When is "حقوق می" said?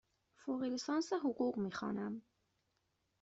1.13-1.71